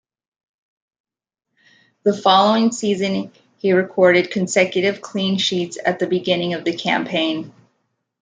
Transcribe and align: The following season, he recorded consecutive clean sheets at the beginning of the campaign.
The 2.05 2.11
following 2.17 2.71
season, 2.71 3.31
he 3.59 3.71
recorded 3.71 4.31
consecutive 4.31 4.99
clean 4.99 5.37
sheets 5.37 5.77
at 5.85 5.99
the 5.99 6.07
beginning 6.07 6.55
of 6.55 6.65
the 6.65 6.75
campaign. 6.75 7.53